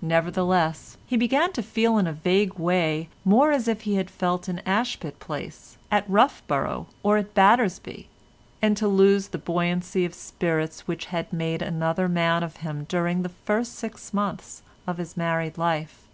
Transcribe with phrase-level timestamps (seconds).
[0.00, 4.62] Nevertheless, he began to feel in a vague way more as he had felt in
[4.64, 8.08] Ashpit Place, at Roughborough, or at Battersby,
[8.62, 13.20] and to lose the buoyancy of spirits which had made another man of him during
[13.20, 16.08] the first six months of his married life.